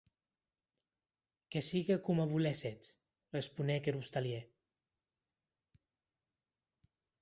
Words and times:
Que 1.51 1.61
sigue 1.69 1.95
coma 2.07 2.29
voléssetz, 2.33 2.85
responec 3.37 3.83
er 3.89 3.95
ostalièr. 4.03 4.45